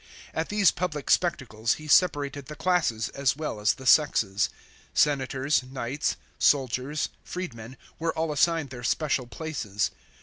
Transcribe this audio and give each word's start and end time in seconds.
At 0.33 0.49
these 0.49 0.71
public 0.71 1.11
spectacles 1.11 1.73
he 1.75 1.87
separated 1.87 2.47
the 2.47 2.55
classes 2.55 3.09
as 3.09 3.35
well 3.37 3.59
as 3.59 3.75
the 3.75 3.85
sexes. 3.85 4.49
Senators, 4.95 5.61
knights, 5.61 6.17
soldiers, 6.39 7.09
freedmen 7.23 7.77
were 7.99 8.17
all 8.17 8.31
assigned 8.31 8.71
their 8.71 8.81
special 8.83 9.27
places. 9.27 9.91